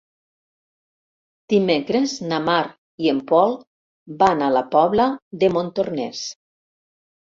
Dimecres 1.53 2.15
na 2.33 2.41
Mar 2.47 2.63
i 3.07 3.13
en 3.15 3.23
Pol 3.35 3.57
van 4.27 4.45
a 4.49 4.51
la 4.59 4.67
Pobla 4.77 5.11
de 5.47 5.55
Montornès. 5.57 6.29